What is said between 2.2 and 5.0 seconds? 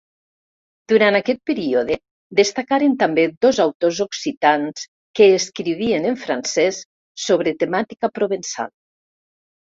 destacaren també dos autors occitans